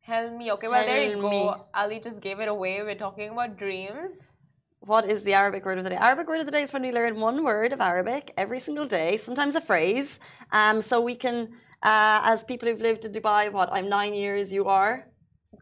[0.00, 0.50] Help me.
[0.52, 1.66] Okay, well, there you go.
[1.74, 2.80] Ali just gave it away.
[2.82, 4.32] We're talking about dreams.
[4.80, 5.96] What is the Arabic word of the day?
[5.96, 8.86] Arabic word of the day is when we learn one word of Arabic every single
[8.86, 10.18] day, sometimes a phrase.
[10.50, 11.50] Um, so we can,
[11.82, 15.06] uh, as people who've lived in Dubai, what, I'm nine years, you are?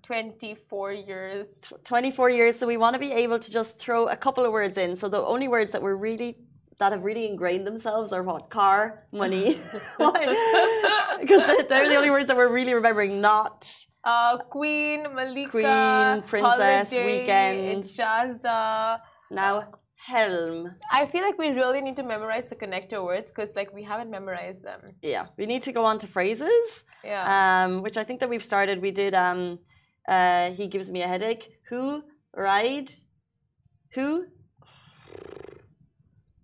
[0.03, 1.61] 24 years.
[1.85, 2.59] 24 years.
[2.59, 4.97] So we want to be able to just throw a couple of words in.
[4.97, 6.39] So the only words that we're really
[6.79, 9.59] that have really ingrained themselves are what car money
[9.99, 13.67] because they're the only words that we're really remembering not
[14.05, 18.99] uh, Queen, Malika, Queen, Princess, Holiday, Weekend, Ijaza.
[19.31, 19.69] Now
[20.07, 20.73] Helm.
[20.93, 24.09] I feel like we really need to memorize the connector words because like we haven't
[24.09, 24.81] memorized them.
[25.03, 26.85] Yeah, we need to go on to phrases.
[27.03, 27.25] Yeah.
[27.37, 28.81] Um, which I think that we've started.
[28.81, 29.15] We did.
[29.15, 29.59] Um,
[30.07, 31.59] uh, he gives me a headache.
[31.71, 32.05] Who
[32.37, 32.93] ride?
[33.95, 34.27] Who?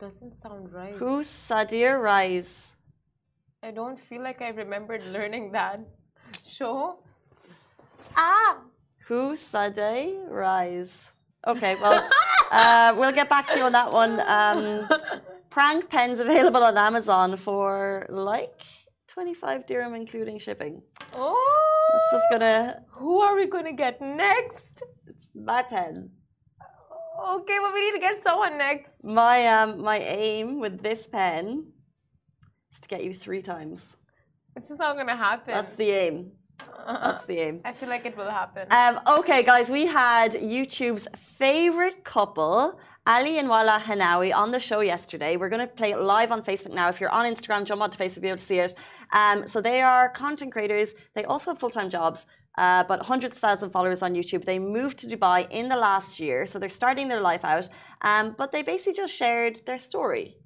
[0.00, 0.94] Doesn't sound right.
[0.94, 2.72] Who Sadir rise?
[3.62, 5.78] I don't feel like I remembered learning that.
[6.44, 6.96] Sure.
[8.16, 8.58] Ah!
[9.06, 11.12] Who Sade Rise?
[11.46, 12.08] Okay, well,
[12.52, 14.20] uh, we'll get back to you on that one.
[14.26, 14.88] Um,
[15.50, 18.60] prank pens available on Amazon for like
[19.08, 20.82] 25 dirham, including shipping.
[21.14, 21.62] Oh!
[21.92, 22.82] That's just gonna.
[22.90, 24.82] Who are we gonna get next?
[25.06, 26.10] It's my pen.
[27.22, 29.04] Okay, well, we need to get someone next.
[29.04, 31.72] My um, my aim with this pen
[32.72, 33.96] is to get you three times.
[34.56, 35.52] It's just not gonna happen.
[35.52, 36.32] That's the aim.
[36.86, 37.60] That's the aim.
[37.64, 38.66] I feel like it will happen.
[38.70, 44.80] Um, okay, guys, we had YouTube's favorite couple, Ali and Walaa Hennaoui, on the show
[44.80, 45.36] yesterday.
[45.36, 46.88] We're going to play it live on Facebook now.
[46.88, 48.74] If you're on Instagram, jump onto Facebook to be able to see it.
[49.12, 50.94] Um, so they are content creators.
[51.14, 52.26] They also have full time jobs.
[52.58, 54.44] Uh, but hundreds of thousands of followers on YouTube.
[54.44, 57.66] They moved to Dubai in the last year, so they're starting their life out.
[58.02, 60.36] Um, but they basically just shared their story,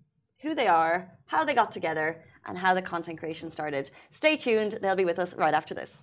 [0.43, 3.91] who they are, how they got together, and how the content creation started.
[4.11, 6.03] Stay tuned, they'll be with us right after this.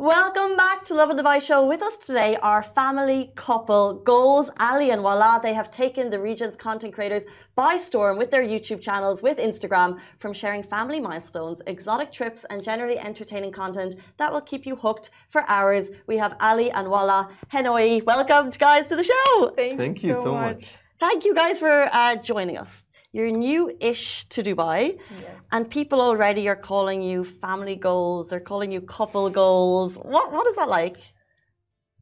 [0.00, 1.66] Welcome back to Lovin Dubai Show.
[1.66, 5.42] With us today are family couple Goals, Ali and Walaa.
[5.42, 7.24] They have taken the region's content creators
[7.56, 12.62] by storm with their YouTube channels, with Instagram, from sharing family milestones, exotic trips, and
[12.62, 15.90] generally entertaining content that will keep you hooked for hours.
[16.06, 18.04] We have Ali and Walaa Hennaoui.
[18.04, 19.52] Welcome, guys, to the show.
[19.56, 20.60] Thank, Thank you, you so much.
[20.60, 20.74] much.
[21.00, 22.84] Thank you guys for uh, joining us.
[23.18, 25.48] You're new-ish to Dubai, yes.
[25.50, 28.28] and people already are calling you family goals.
[28.28, 29.96] They're calling you couple goals.
[29.96, 30.98] What what is that like?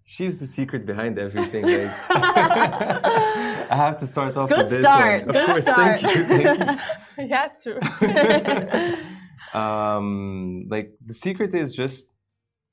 [0.05, 1.64] She's the secret behind everything.
[1.64, 1.90] Like.
[2.11, 5.26] I have to start off Good with this start.
[5.26, 5.29] one.
[5.31, 6.00] Of Good course, start.
[6.00, 6.24] thank you.
[6.24, 6.81] Thank
[7.16, 7.24] you.
[7.24, 7.70] he has to.
[9.62, 12.00] um, like the secret is just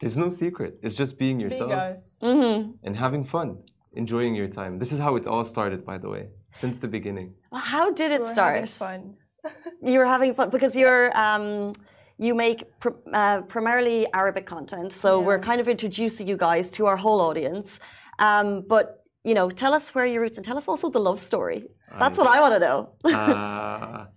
[0.01, 0.71] there's no secret.
[0.83, 2.01] It's just being yourself Big us.
[2.21, 3.49] hmm and having fun,
[3.93, 4.79] enjoying your time.
[4.79, 7.33] This is how it all started, by the way, since the beginning.
[7.51, 8.69] Well, how did it We're start?
[8.69, 9.15] fun.
[9.89, 11.73] You were having fun because you're um,
[12.17, 16.85] you make pr- uh, primarily Arabic content, so we're kind of introducing you guys to
[16.85, 17.79] our whole audience.
[18.19, 18.85] Um, but
[19.25, 21.59] you know, tell us where your roots and tell us also the love story.
[21.99, 22.79] That's what I want to know.
[23.19, 24.05] Uh,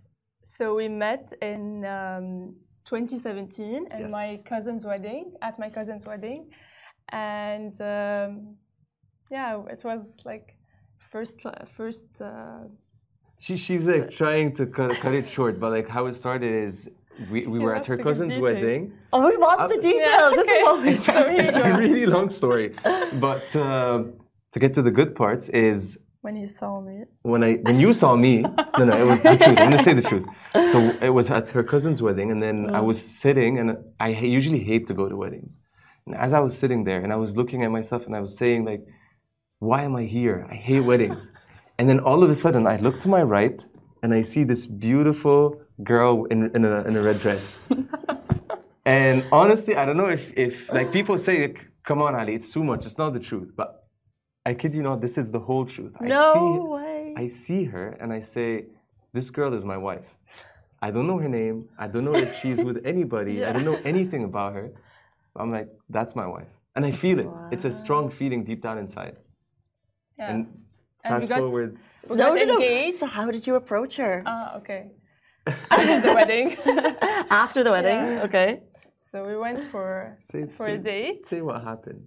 [0.59, 2.55] So we met in um,
[2.87, 4.11] 2017 at Yes.
[4.11, 6.49] my cousin's wedding, at my cousin's wedding,
[7.11, 8.57] and um,
[9.31, 10.56] yeah, it was like
[11.13, 11.37] first
[11.77, 12.07] first.
[12.21, 12.65] Uh,
[13.39, 16.89] she, she's like trying to cut, cut it short, but like how it started is
[17.31, 18.93] we, we He were at her cousin's wedding.
[19.13, 20.35] Oh, we want Uh, the details.
[20.35, 20.63] This is okay.
[20.67, 22.75] all It's, So here you it's a really long story,
[23.27, 24.05] but uh,
[24.53, 27.93] to get to the good parts is when you saw me, when I when you
[27.93, 28.35] saw me.
[28.79, 29.59] No, no, it was the truth.
[29.59, 30.27] I'm gonna say the truth.
[30.73, 33.69] So it was at her cousin's wedding, and then I was sitting, and
[34.01, 35.53] I usually hate to go to weddings.
[36.05, 38.37] And as I was sitting there, and I was looking at myself, and I was
[38.37, 38.83] saying like,
[39.59, 40.47] "Why am I here?
[40.51, 41.31] I hate weddings."
[41.79, 43.65] and then all of a sudden, I look to my right,
[44.03, 47.59] and I see this beautiful girl in in a in a red dress.
[48.87, 52.63] And honestly, I don't know if, if like people say, come on, Ali, it's too
[52.63, 52.87] much.
[52.87, 53.51] It's not the truth.
[53.57, 53.85] But
[54.47, 55.93] I kid you not, this is the whole truth.
[56.01, 57.15] I No see, way.
[57.17, 58.67] I see her and I say,
[59.13, 60.07] this girl is my wife.
[60.81, 61.69] I don't know her name.
[61.77, 63.45] I don't know if she's with anybody.
[63.45, 64.71] I don't know anything about her.
[65.35, 66.47] I'm like, that's my wife.
[66.77, 67.29] And I feel it.
[67.51, 69.17] It's a strong feeling deep down inside.
[70.19, 70.47] Yeah, And
[71.05, 71.77] And we fast got- forward,
[72.09, 72.55] we got no, no.
[72.55, 72.99] engaged.
[72.99, 74.23] So how did you approach her?
[74.27, 74.83] Ah, okay.
[75.71, 76.49] After the wedding,
[77.31, 78.25] After the wedding, Yeah.
[78.27, 78.51] okay.
[78.97, 81.25] so we went for say, for say, a date.
[81.25, 82.05] say what happened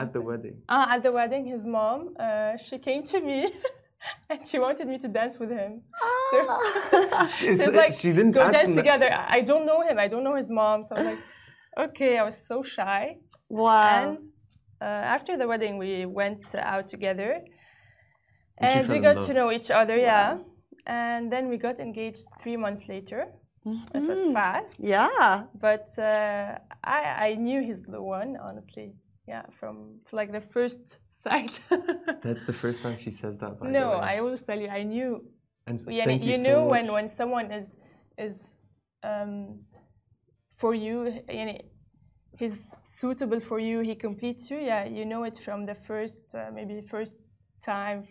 [0.00, 0.56] at the wedding.
[0.68, 3.38] Ah, at the wedding, his mom, uh, she came to me
[4.30, 5.72] and she wanted me to dance with him.
[6.32, 9.08] So It's- it's like, she didn't go ask dance him that- together.
[9.12, 9.96] I I don't know him.
[10.04, 10.78] I don't know his mom.
[10.86, 11.22] So I'm like,
[11.86, 12.12] okay.
[12.20, 13.02] I was so shy.
[13.48, 13.96] wow.
[13.96, 14.18] And
[14.84, 17.40] after the wedding, we went out together,
[18.58, 19.26] And you and we in got love.
[19.26, 19.96] to know each other.
[19.98, 20.38] Yeah,
[20.86, 23.20] and then we got engaged three months later.
[23.94, 24.32] It was Mhm.
[24.32, 25.44] fast, yeah.
[25.66, 28.30] but uh, I I knew he's the one.
[28.48, 28.88] Honestly,
[29.32, 29.74] yeah, from
[30.12, 30.82] like the first
[31.24, 31.54] sight.
[32.26, 33.52] That's the first time she says that.
[33.58, 34.10] By the no, way.
[34.12, 35.10] I always tell you, I knew.
[35.66, 36.94] And s- Yeah, thank you, you, so know when much.
[36.96, 37.66] when someone is
[38.26, 38.34] is
[39.10, 39.34] um,
[40.60, 40.96] for you,
[42.38, 42.56] he's
[42.96, 43.80] suitable for you.
[43.80, 44.58] He completes you.
[44.58, 47.16] Yeah, you know it from the first uh, maybe first
[47.62, 48.04] time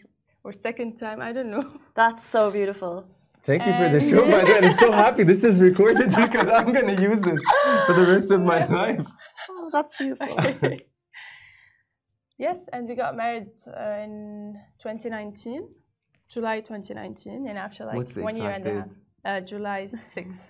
[0.44, 1.22] or second time.
[1.22, 1.66] I don't know.
[1.96, 3.08] That's so beautiful.
[3.46, 4.60] Thank you for the show, by the way.
[4.68, 7.40] I'm so happy this is recorded because I'm going to use this
[7.86, 9.06] for the rest of my life.
[9.52, 10.36] Oh, that's beautiful.
[12.40, 15.70] yes, and we got married uh, in 2019,
[16.28, 18.88] July 2019, and after like one year and a half,
[19.26, 20.48] uh, July 6th.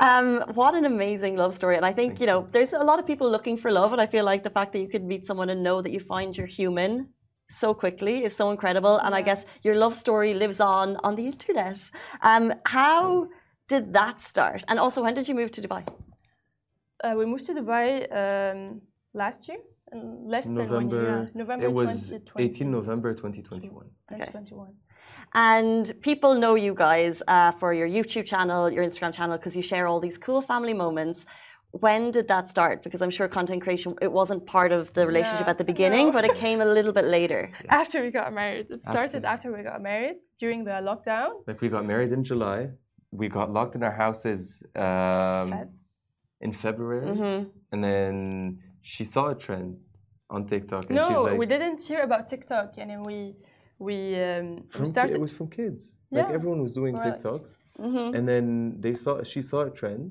[0.00, 1.76] um, what an amazing love story.
[1.76, 3.92] And I think, you know, there's a lot of people looking for love.
[3.92, 6.00] And I feel like the fact that you could meet someone and know that you
[6.00, 7.08] find you're human
[7.48, 8.98] so quickly is so incredible.
[8.98, 11.78] And I guess your love story lives on on the internet.
[12.22, 13.28] Um, how
[13.68, 14.64] did that start?
[14.68, 15.82] And also, when did you move to Dubai?
[17.02, 17.88] Uh, we moved to Dubai
[18.20, 18.80] um,
[19.14, 19.58] last year,
[20.32, 21.30] less than one year.
[21.34, 21.64] November.
[21.66, 22.44] It was 2020.
[22.44, 23.86] 18 November 2021.
[24.10, 24.74] 2021.
[25.34, 29.62] And people know you guys uh, for your YouTube channel, your Instagram channel, because you
[29.62, 31.24] share all these cool family moments.
[31.72, 32.82] When did that start?
[32.82, 36.06] Because I'm sure content creation it wasn't part of the relationship Yeah, at the beginning,
[36.06, 36.12] no.
[36.12, 37.52] but it came a little bit later.
[37.68, 38.66] After we got married.
[38.70, 39.48] It started After.
[39.48, 41.28] after, we got married during the lockdown.
[41.46, 42.70] Like we got married in July.
[43.12, 45.68] We got locked in our houses um, Feb.
[46.40, 47.06] in February.
[47.16, 49.76] hmm And then she saw a trend
[50.28, 50.90] on TikTok.
[50.90, 52.78] And she's No, like, we didn't hear about TikTok.
[52.78, 53.36] And then we
[53.88, 55.14] we, um, From we started.
[55.16, 55.80] it was from kids.
[56.12, 56.34] Like Yeah.
[56.38, 57.06] everyone was doing Right.
[57.06, 57.48] TikToks.
[57.86, 58.46] hmm And then
[58.84, 60.04] they saw she saw a trend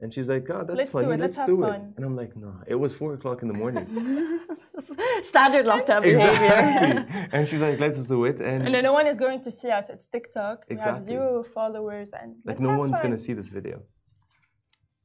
[0.00, 1.82] and she's like, God, that's Let's do funny, it, let's, let's have do fun." it.
[1.96, 3.86] And I'm like, no, it was four o'clock in the morning.
[5.34, 6.30] Standard lockdown behavior.
[6.36, 7.28] exactly.
[7.34, 8.36] and she's like, let's do it.
[8.50, 9.86] And, and then no one is going to see us.
[9.94, 10.56] It's TikTok.
[10.68, 10.76] Exactly.
[10.76, 12.08] We have zero followers.
[12.20, 13.02] and like no one's fun.
[13.04, 13.76] gonna see this video.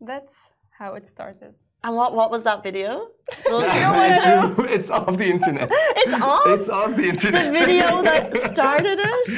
[0.10, 0.36] That's
[0.80, 1.56] how it started.
[1.84, 3.08] And what, what was that video?
[3.44, 5.70] It's, it's off the internet.
[6.02, 6.48] It's off?
[6.48, 7.54] It's off the internet.
[7.54, 9.30] the video that started it?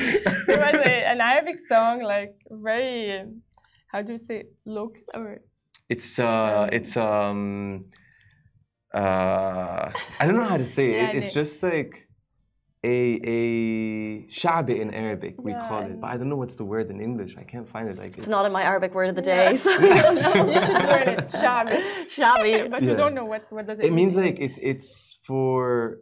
[0.49, 3.41] It was a, an Arabic song, like very, um,
[3.91, 5.39] how do you say, local or
[5.89, 7.85] It's uh, it's um,
[8.93, 11.01] uh, I don't know how to say it.
[11.13, 12.02] Yeah, It's the- just like
[12.85, 12.97] a
[13.37, 13.39] a
[14.39, 17.35] shabi in Arabic we call it, but I don't know what's the word in English.
[17.37, 17.97] I can't find it.
[17.97, 19.55] Like It's not in my Arabic word of the day.
[19.57, 19.69] So
[20.53, 21.77] you should learn it, Shabi.
[22.09, 22.67] Shabby.
[22.73, 25.99] but you don't know what what does it, It means like it's it's for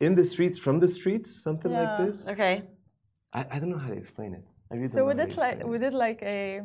[0.00, 2.26] in the streets, from the streets, something like this.
[2.28, 2.54] Okay.
[3.32, 4.44] I, I don't know how to explain it.
[4.70, 5.80] I really So don't we did like explain we it.
[5.86, 6.62] did like a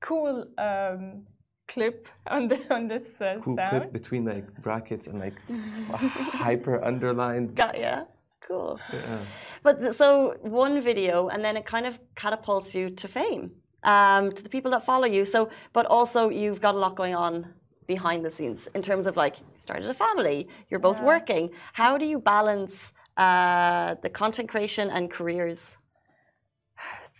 [0.00, 1.22] cool um,
[1.68, 3.70] clip on the on this uh, cool sound.
[3.70, 5.36] clip between like brackets and like
[6.44, 7.54] hyper underlined.
[7.54, 8.04] Got ya.
[8.46, 8.78] Cool.
[8.92, 9.18] Yeah.
[9.62, 13.50] But so one video, and then it kind of catapults you to fame,
[13.82, 15.24] um, to the people that follow you.
[15.24, 17.52] So, but also you've got a lot going on
[17.86, 21.04] behind the scenes in terms of like you started a family, you're both Yeah.
[21.14, 21.50] working.
[21.72, 25.60] How do you balance uh, the content creation and careers?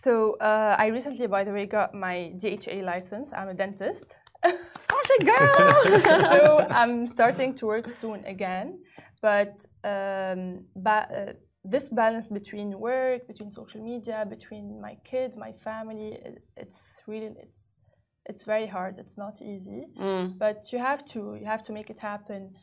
[0.03, 3.29] So uh, I recently, by the way, got my DHA license.
[3.33, 4.05] I'm a dentist.
[4.43, 5.73] Fashion girl.
[6.33, 8.79] so I'm starting to work soon again.
[9.21, 15.51] But um, ba- uh, this balance between work, between social media, between my kids, my
[15.51, 17.77] family, it, it's really it's
[18.25, 18.99] it's very hard.
[18.99, 19.83] It's not easy.
[19.99, 20.37] Mm.
[20.37, 22.55] But you have to you have to make it happen.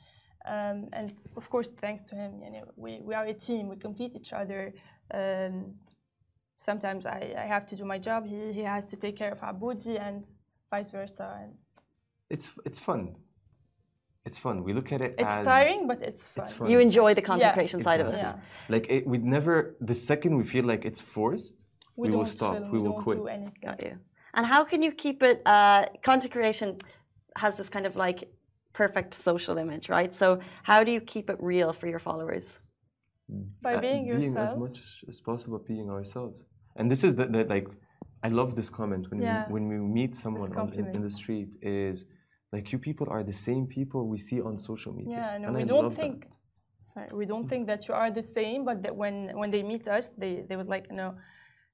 [0.46, 3.68] Um, and of course, thanks to him, you know, we, we are a team.
[3.68, 4.74] We complete each other.
[5.12, 5.74] Um,
[6.58, 8.26] sometimes I, I have to do my job.
[8.26, 10.24] He, he has to take care of Aboudi and
[10.70, 11.38] vice versa.
[11.42, 11.52] And
[12.28, 13.16] It's it's fun.
[14.26, 14.64] It's fun.
[14.64, 16.42] We look at it it's as tiring, but it's fun.
[16.44, 16.70] it's fun.
[16.70, 17.54] You enjoy the content Yeah.
[17.58, 18.20] creation side of it.
[18.20, 18.38] Yeah.
[18.74, 19.76] like it, we'd never.
[19.90, 21.56] The second we feel like it's forced,
[21.96, 22.54] we, will stop.
[22.56, 23.18] film, we will quit.
[23.18, 23.50] do.
[23.62, 23.94] Got you.
[24.36, 25.42] And how can you keep it?
[25.46, 26.78] Uh, content creation
[27.36, 28.20] has this kind of like
[28.72, 30.12] perfect social image, right?
[30.14, 32.46] So how do you keep it real for your followers?
[33.66, 36.44] By being, Uh, being as much as possible, being ourselves.
[36.76, 37.68] And this is the, the like,
[38.22, 39.46] I love this comment when Yeah.
[39.46, 42.06] we when we meet someone on, in, in the street is
[42.54, 45.16] like you people are the same people we see on social media.
[45.18, 46.16] Yeah, no, and we I don't love think.
[46.92, 49.84] Sorry, we don't think that you are the same, but that when when they meet
[49.96, 51.08] us, they they would like, no,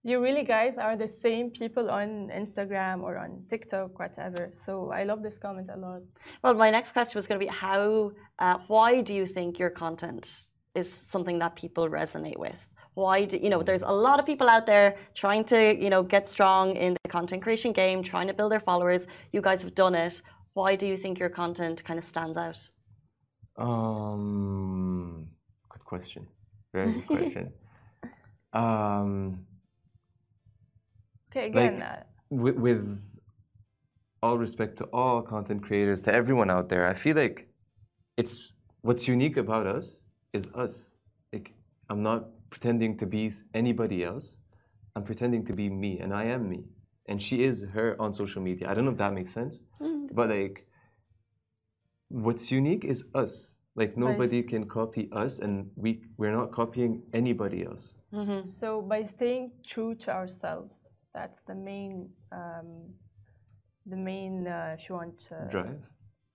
[0.03, 2.09] you really guys are the same people on
[2.43, 4.43] Instagram or on TikTok, whatever.
[4.65, 6.03] So I love this comment a lot.
[6.43, 9.73] Well, my next question was going to be how, uh, why do you think your
[9.85, 12.59] content is something that people resonate with?
[12.95, 13.63] Why do you know?
[13.63, 17.09] There's a lot of people out there trying to you know get strong in the
[17.09, 19.07] content creation game, trying to build their followers.
[19.33, 20.23] You guys have done it.
[20.55, 22.61] Why do you think your content kind of stands out?
[23.57, 25.27] Um,
[25.69, 26.27] good question.
[26.73, 27.53] Very good question.
[28.53, 29.47] um,
[31.33, 33.01] Okay, again, Like- uh, with, with
[34.23, 37.49] all respect to all content creators, to everyone out there, I feel like
[38.17, 40.91] it's what's unique about us is us.
[41.33, 41.53] Like
[41.89, 44.39] I'm not pretending to be anybody else.
[44.97, 46.65] I'm pretending to be me, and I am me.
[47.07, 48.69] And she is her on social media.
[48.69, 49.61] I don't know if that makes sense,
[50.11, 50.67] but like,
[52.09, 53.57] what's unique is us.
[53.77, 57.95] Like nobody can copy us, and we we're not copying anybody else.
[58.13, 58.49] Mm-hmm.
[58.49, 60.81] so by staying true to ourselves,
[61.15, 62.69] that's the main, um,
[63.87, 65.79] the main, uh, if you want, uh, Drive.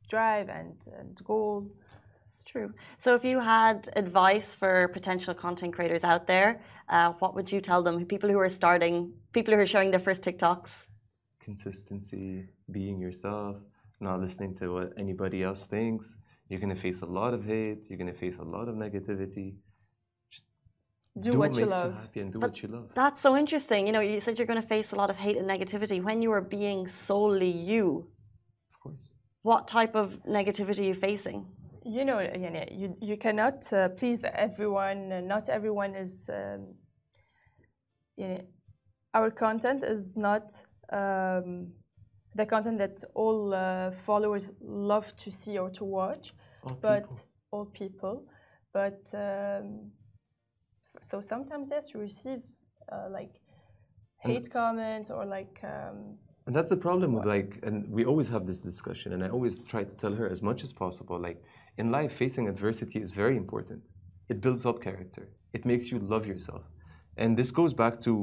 [0.08, 1.70] drive and, and goal.
[2.32, 2.74] It's true.
[2.98, 7.62] So, if you had advice for potential content creators out there, uh, what would you
[7.62, 8.06] tell them?
[8.06, 10.88] People who are starting, people who are sharing their first TikToks.
[11.48, 12.30] Consistency,
[12.78, 13.56] being yourself,
[14.08, 16.06] not listening to what anybody else thinks.
[16.50, 17.82] You're gonna face a lot of hate.
[17.88, 19.50] You're gonna face a lot of negativity.
[21.18, 21.92] Do, what, what you makes love.
[21.92, 22.88] you happy and do But what you love.
[22.94, 23.82] That's so interesting.
[23.88, 26.22] You know, you said you're going to face a lot of hate and negativity when
[26.22, 27.86] you are being solely you.
[28.74, 29.14] Of course.
[29.50, 30.08] What type of
[30.40, 31.40] negativity are you facing?
[31.86, 36.62] you know you, know, you, you cannot uh, please everyone uh, not everyone is um,
[38.18, 38.42] you know,
[39.14, 41.68] our content is not um,
[42.36, 47.24] the content that all uh, followers love to see or to watch All but people.
[47.52, 48.24] all people
[48.74, 49.92] but um,
[51.02, 52.42] so sometimes yes you receive
[52.92, 53.40] uh, like
[54.20, 56.18] hate comments or like um,
[56.48, 59.56] And that's the problem with like, and we always have this discussion, and I always
[59.72, 61.18] try to tell her as much as possible.
[61.28, 61.40] Like
[61.78, 63.82] in life, facing adversity is very important.
[64.30, 65.24] It builds up character.
[65.54, 66.64] It makes you love yourself,
[67.18, 68.14] and this goes back to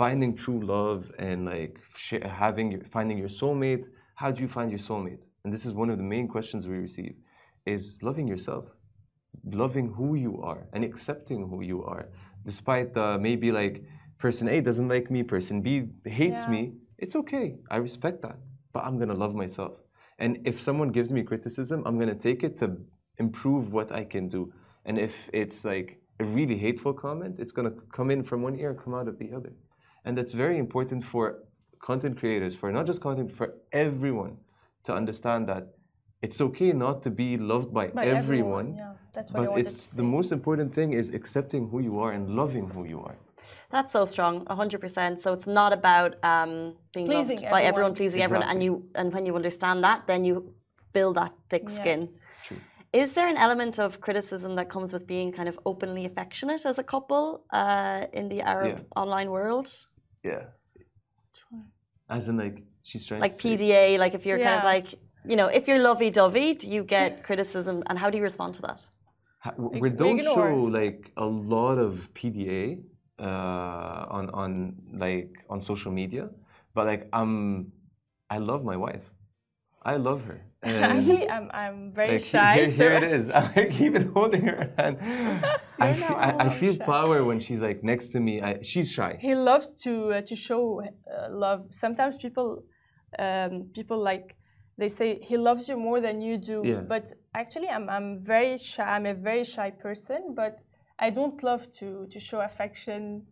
[0.00, 1.78] finding true love and like
[2.24, 3.86] having finding your soulmate.
[4.14, 5.22] How do you find your soulmate?
[5.44, 7.14] And this is one of the main questions we receive:
[7.66, 8.64] is loving yourself,
[9.64, 12.04] loving who you are, and accepting who you are,
[12.44, 13.84] despite the maybe like
[14.18, 15.70] person A doesn't like me, person B
[16.04, 16.54] hates Yeah.
[16.54, 16.62] me
[17.02, 17.56] it's okay.
[17.68, 18.38] I respect that.
[18.72, 19.72] But I'm going to love myself.
[20.20, 22.76] And if someone gives me criticism, I'm going to take it to
[23.18, 24.52] improve what I can do.
[24.84, 28.56] And if it's like a really hateful comment, it's going to come in from one
[28.58, 29.52] ear and come out of the other.
[30.04, 31.24] And that's very important for
[31.78, 34.36] content creators, for not just content, for everyone
[34.84, 35.64] to understand that
[36.22, 38.74] it's okay not to be loved by, by everyone.
[38.76, 41.94] yeah that's what But wanted it's to the most important thing is accepting who you
[42.00, 43.16] are and loving who you are.
[43.70, 45.18] That's so strong, 100%.
[45.18, 47.94] So, it's not about um, being Pleasing loved by everyone, everyone.
[47.94, 48.48] pleasing everyone.
[48.48, 50.54] And, you, and when you understand that, then you
[50.92, 52.08] build that thick skin.
[52.46, 52.58] True.
[52.92, 56.78] Is there an element of criticism that comes with being kind of openly affectionate as
[56.78, 59.00] a couple uh, in the Arab Yeah.
[59.02, 59.68] online world?
[60.24, 60.44] Yeah.
[62.08, 64.88] As in, like, she's trying Like to say- PDA, like if you're kind of like,
[65.24, 68.54] you know, if you're lovey dovey, do you get criticism and how do you respond
[68.54, 68.80] to that?
[69.44, 70.34] Ha- we we don't ignore.
[70.36, 72.82] show like a lot of PDA
[73.18, 74.50] uh, on on
[75.04, 76.24] like on social media,
[76.74, 77.72] but like I'm,
[78.30, 79.04] I love my wife.
[79.82, 80.40] I love her.
[80.94, 82.54] Actually, I'm I'm very like, shy.
[82.54, 83.30] Here, here so- it is.
[83.30, 84.96] I keep it holding her hand.
[85.80, 88.40] I, You're fe- I, I feel power when she's like next to me.
[88.40, 89.16] I, she's shy.
[89.20, 91.60] he loves to uh, to show uh, love.
[91.70, 92.62] Sometimes people
[93.18, 94.36] um, people like
[94.78, 96.62] they say he loves you more than you do.
[96.64, 96.80] Yeah.
[96.94, 98.84] But actually, I'm I'm very shy.
[98.84, 100.54] I'm a very shy person, but
[101.00, 103.26] I don't love to to show affection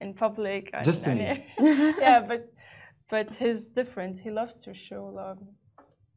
[0.00, 0.70] in public.
[0.72, 1.94] and- Just to and- me.
[1.98, 2.42] yeah, but
[3.10, 4.18] but he's different.
[4.18, 5.38] He loves to show love.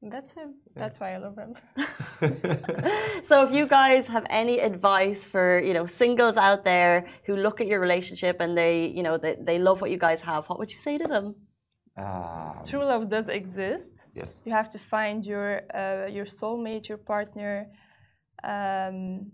[0.02, 0.56] That's him.
[0.76, 1.56] That's why I love him.
[3.30, 7.60] so if you guys have any advice for you know singles out there who look
[7.62, 10.58] at your relationship and they you know they, they love what you guys have what
[10.60, 11.36] would you say to them
[11.98, 13.92] Ah, True love does exist.
[14.16, 14.42] yes.
[14.46, 17.68] You have to find your uh, your soulmate, your partner.
[18.44, 19.32] Um,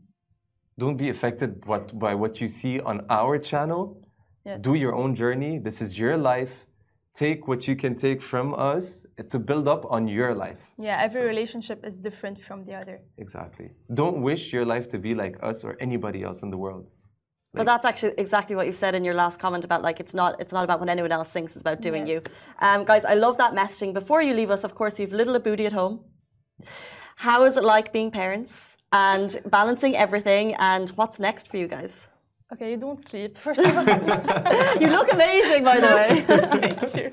[0.77, 4.01] Don't be affected what, by what you see on our channel.
[4.45, 4.61] yes.
[4.63, 5.59] Do your own journey.
[5.59, 6.55] This is your life.
[7.15, 10.59] Take what you can take from us to build up on your life.
[10.77, 12.99] Yeah, every relationship is different from the other.
[13.17, 13.69] Exactly.
[13.93, 16.85] Don't wish your life to be like us or anybody else in the world.
[17.55, 20.31] but that's actually exactly what you've said in your last comment about like it's not
[20.41, 22.19] it's not about what anyone else thinks it's about doing you
[22.67, 25.65] um, guys i love that messaging before you leave us of course you've little Aboudi
[25.65, 25.95] at home
[27.15, 31.93] how is it like being parents and balancing everything and what's next for you guys
[32.53, 33.83] Okay, you don't sleep first of all.
[34.81, 37.11] you look amazing by the way Thank you.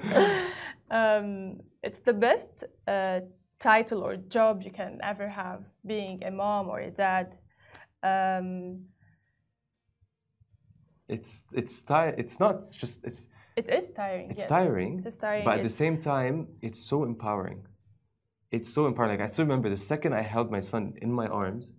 [0.91, 3.21] Um, it's the best uh,
[3.59, 7.27] title or job you can ever have, being a mom or a dad.
[8.03, 8.85] Um,
[11.09, 13.27] It's it's ti- It's not just it's
[13.57, 14.31] it is tiring.
[14.31, 14.49] it's yes.
[14.49, 15.45] tiring, It is tiring.
[15.45, 17.61] but at the same time, it's so empowering.
[18.51, 19.13] It's so empowering.
[19.19, 21.73] Like I still remember the second I held my son in my arms,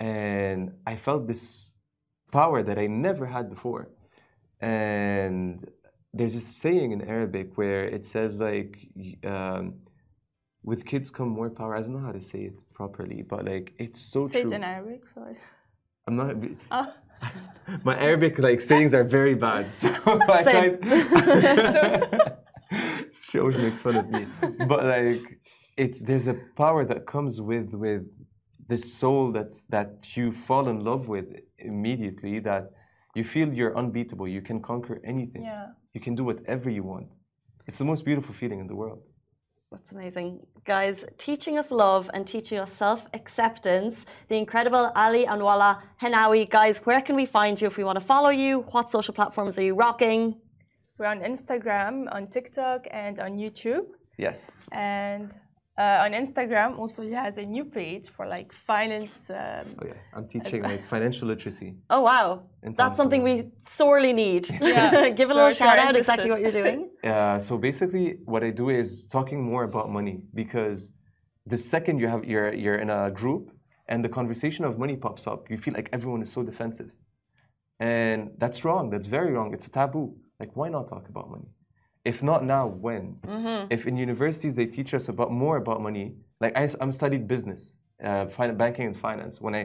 [0.00, 1.67] and I felt this
[2.32, 3.88] power that I never had before.
[4.60, 5.68] And
[6.12, 8.76] there's a saying in Arabic where it says like,
[9.24, 9.74] um,
[10.62, 13.72] "With kids come more power." I don't know how to say it properly, but like
[13.78, 14.50] it's so Say true.
[14.50, 15.06] it in Arabic.
[15.06, 15.36] Sorry.
[16.06, 16.34] I'm not.
[16.70, 16.92] Oh,
[17.84, 19.64] My Arabic like sayings are very bad.
[19.80, 20.74] So I tried.
[23.12, 24.26] she always makes fun of me.
[24.66, 25.22] But like
[25.76, 28.04] it's there's a power that comes with with
[28.68, 31.26] this soul that that you fall in love with
[31.58, 32.64] immediately that
[33.14, 34.28] you feel you're unbeatable.
[34.28, 35.42] You can conquer anything.
[35.42, 35.66] yeah.
[35.94, 37.08] You can do whatever you want.
[37.66, 39.02] It's the most beautiful feeling in the world.
[39.72, 40.46] That's amazing.
[40.64, 44.06] Guys, teaching us love and teaching us self acceptance.
[44.28, 46.48] The incredible Ali Anwala Henawi.
[46.48, 48.60] Guys, where can we find you if we want to follow you?
[48.70, 50.40] What social platforms are you rocking?
[50.98, 53.86] We're on Instagram, on TikTok, and on YouTube.
[54.16, 54.62] Yes.
[54.72, 55.34] And
[55.78, 59.16] uh, on Instagram, also he has a new page for like finance.
[59.30, 59.94] Um, Oh yeah.
[60.16, 61.70] I'm teaching like financial literacy.
[61.94, 62.28] Oh, wow.
[62.64, 63.34] In That's something we
[63.78, 64.44] sorely need.
[64.60, 65.08] Yeah.
[65.18, 65.98] Give a So little if shout out interested.
[66.00, 66.78] exactly what you're doing.
[67.04, 70.78] Uh, so basically, what I do is talking more about money because
[71.52, 73.44] the second you have you're you're in a group
[73.90, 76.90] and the conversation of money pops up, you feel like everyone is so defensive,
[77.80, 78.84] and that's wrong.
[78.92, 79.48] That's very wrong.
[79.56, 80.06] It's a taboo.
[80.40, 81.48] Like, why not talk about money?
[82.12, 83.04] If not now, when?
[83.76, 86.06] If in universities they teach us about more about money,
[86.42, 87.62] like I, am studied business,
[88.02, 89.34] uh, fin- banking and finance.
[89.44, 89.64] When I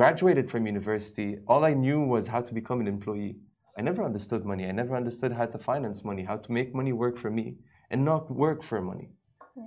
[0.00, 3.36] graduated from university, all I knew was how to become an employee.
[3.78, 4.64] I never understood money.
[4.66, 7.46] I never understood how to finance money, how to make money work for me
[7.90, 9.08] and not work for money.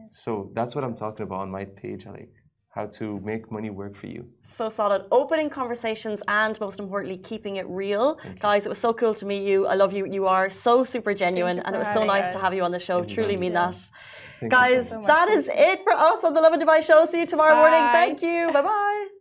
[0.05, 2.05] So that's what I'm talking about on my page.
[2.05, 2.33] Like
[2.71, 4.25] how to make money work for you.
[4.43, 5.01] So solid.
[5.11, 8.17] Opening conversations and most importantly, keeping it real.
[8.39, 9.67] Guys, it was so cool to meet you.
[9.67, 10.05] I love you.
[10.05, 11.59] You are so super genuine.
[11.59, 12.99] And it was so having nice to have you on the show.
[12.99, 13.39] Thank Truly guys.
[13.43, 13.71] mean Yeah.
[13.71, 13.89] that.
[14.39, 15.01] Thank Guys, so much.
[15.01, 15.07] much.
[15.13, 17.05] that is it for us on the Lovin Dubai show.
[17.05, 17.83] See you tomorrow morning.
[17.99, 18.51] Thank you.
[18.53, 19.20] Bye bye.